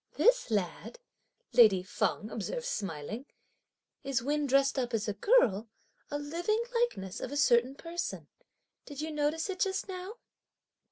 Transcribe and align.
"This 0.15 0.49
lad," 0.49 0.97
lady 1.53 1.83
Feng 1.83 2.31
observed 2.31 2.65
smiling, 2.65 3.27
"is 4.03 4.23
when 4.23 4.47
dressed 4.47 4.79
up 4.79 4.95
(as 4.95 5.07
a 5.07 5.13
girl), 5.13 5.69
a 6.09 6.17
living 6.17 6.63
likeness 6.73 7.19
of 7.19 7.31
a 7.31 7.37
certain 7.37 7.75
person; 7.75 8.25
did 8.87 8.99
you 9.01 9.11
notice 9.11 9.47
it 9.47 9.59
just 9.59 9.87
now?" 9.87 10.15